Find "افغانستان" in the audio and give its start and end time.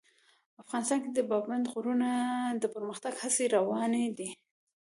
0.63-0.99